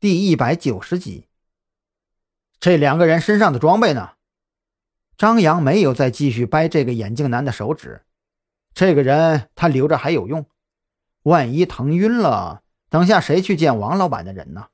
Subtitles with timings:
[0.00, 1.26] 第一百九十集。
[2.60, 4.10] 这两个人身上的装备呢？
[5.16, 8.02] 张扬没有再继续掰这个眼镜男的手指。
[8.72, 10.46] 这个人他留着还有用，
[11.24, 14.68] 万一疼晕了，等下谁去见王老板的人呢？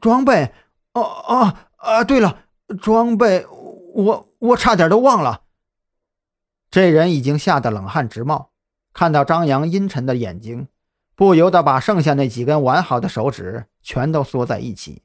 [0.00, 0.52] 装备，
[0.94, 2.02] 哦哦啊！
[2.02, 2.44] 对了，
[2.82, 5.44] 装备，我我差点都忘了。
[6.72, 8.50] 这人已经吓得冷汗直冒，
[8.92, 10.66] 看到张扬阴沉的眼睛，
[11.20, 15.02] 不由得把剩下那几根完好的手指全都缩在一起。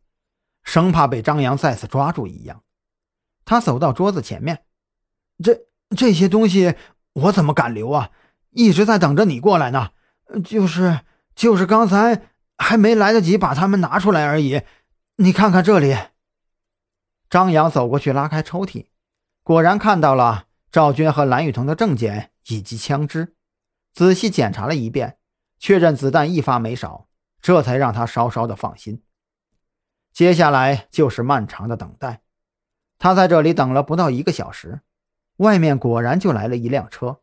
[0.64, 2.64] 生怕被张扬再次抓住一样，
[3.44, 4.64] 他走到桌子前面。
[5.44, 6.76] 这这些东西
[7.12, 8.12] 我怎么敢留啊？
[8.52, 9.90] 一直在等着你过来呢。
[10.42, 11.02] 就是
[11.36, 12.22] 就是刚才
[12.58, 14.62] 还没来得及把它们拿出来而已。
[15.18, 15.98] 你看看这里。
[17.30, 18.86] 张扬走过去拉开抽屉，
[19.44, 23.36] 果然看到了赵军和蓝雨桐的证件以及枪支，
[23.94, 25.18] 仔细检查了一遍，
[25.58, 27.08] 确认子弹一发没少，
[27.42, 29.04] 这才让他稍稍的放心。
[30.14, 32.22] 接下来就是漫长的等待，
[32.98, 34.82] 他在这里等了不到一个小时，
[35.38, 37.22] 外面果然就来了一辆车。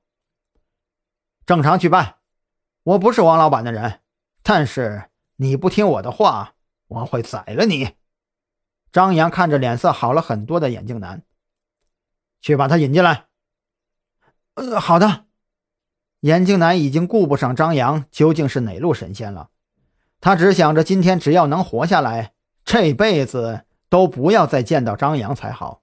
[1.46, 2.16] 正常去办，
[2.82, 4.00] 我不是王老板的人，
[4.42, 6.54] 但是你不听我的话，
[6.88, 7.96] 我会宰了你。
[8.92, 11.24] 张扬看着脸色好了很多的眼镜男，
[12.40, 13.28] 去把他引进来。
[14.54, 15.24] 呃，好的。
[16.22, 19.50] 眼镜男已经顾不上张扬究竟是哪路神仙了，
[20.20, 22.32] 他只想着今天只要能活下来。
[22.64, 25.82] 这辈子都不要再见到张扬才好。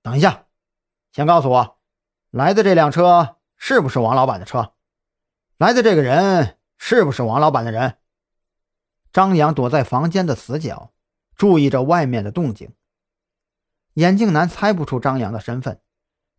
[0.00, 0.46] 等一下，
[1.10, 1.78] 先告诉我，
[2.30, 4.74] 来的这辆车是不是王老板的车？
[5.58, 7.96] 来的这个人是不是王老板的人？
[9.12, 10.92] 张扬躲在房间的死角，
[11.34, 12.72] 注意着外面的动静。
[13.94, 15.80] 眼镜男猜不出张扬的身份，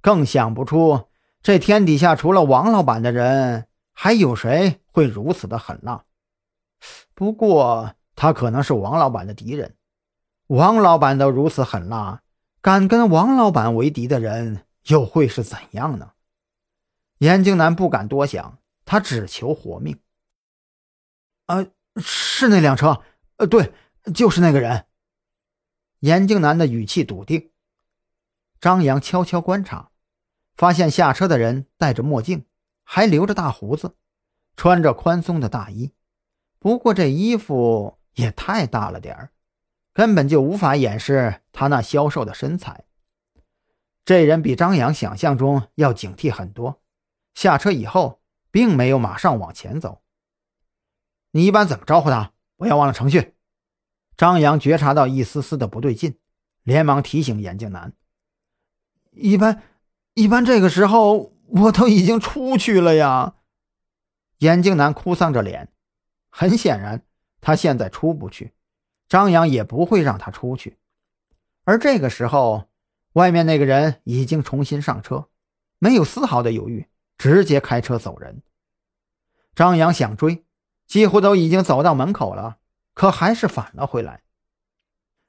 [0.02, 1.09] 更想不出
[1.45, 6.05] 这天底下除了王老板的人，还有谁会如此的狠辣。
[7.13, 7.93] 不过。
[8.17, 9.75] 他可能是王老板的敌人，
[10.47, 12.23] 王老板都如此狠辣，
[12.61, 16.13] 敢跟王老板为敌的人又会是怎样呢？
[17.17, 20.00] 眼镜男不敢多想，他只求活命。
[21.47, 21.67] 啊，
[21.97, 23.03] 是那辆车，
[23.35, 23.73] 呃，对，
[24.13, 24.85] 就是那个人。
[26.00, 27.51] 眼镜男的语气笃定。
[28.61, 29.91] 张扬悄悄观察，
[30.55, 32.45] 发现下车的人戴着墨镜，
[32.83, 33.95] 还留着大胡子，
[34.55, 35.93] 穿着宽松的大衣，
[36.59, 37.99] 不过这衣服。
[38.16, 39.31] 也太大了点儿，
[39.91, 42.85] 根本就无法掩饰他那消瘦的身材。
[44.05, 46.81] 这人比张扬想象中要警惕很多。
[47.33, 50.01] 下车以后，并没有马上往前走。
[51.31, 52.31] 你一般怎么招呼他？
[52.55, 53.35] 不要忘了程序。
[54.16, 56.17] 张扬觉察到一丝丝的不对劲，
[56.63, 57.91] 连忙提醒眼镜男
[59.11, 59.61] ：“一般，
[60.16, 63.36] 一般这个时候我都已经出去了呀。”
[64.40, 65.72] 眼镜男哭丧着脸，
[66.30, 67.03] 很显然。
[67.40, 68.53] 他现在出不去，
[69.08, 70.80] 张扬也不会让他出去。
[71.64, 72.70] 而这个时候，
[73.14, 75.30] 外面那个人已经重新上车，
[75.78, 76.88] 没有丝毫的犹豫，
[77.20, 78.42] 直接开车走人。
[79.53, 80.44] 张扬想追，
[80.88, 82.58] 几乎都已经走到门口了，
[82.96, 84.24] 可还是返了回来。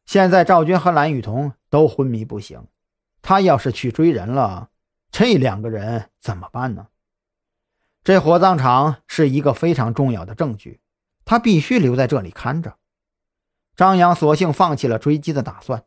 [0.07, 2.67] 现在赵军和蓝雨桐都昏迷不醒，
[3.21, 4.71] 他要是去追人了，
[5.19, 6.89] 这两个人怎么办呢？
[8.05, 10.83] 这火葬场是一个非常重要的证据。
[11.25, 12.77] 他必须留在这里看着。
[13.75, 15.85] 张扬索性放弃了追击的打算。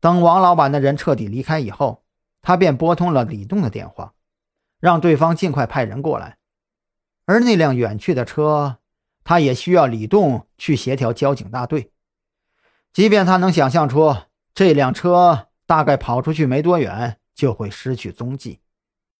[0.00, 2.02] 等王老板的人彻底离开以后，
[2.40, 4.14] 他便拨通了李栋的电话，
[4.80, 6.38] 让对方尽快派人过来。
[7.26, 8.78] 而那辆远去的车，
[9.22, 11.92] 他也需要李栋去协调交警大队。
[12.94, 14.16] 即便他能想象出
[14.54, 18.60] 这辆车大概跑出去没多远就会失去踪迹。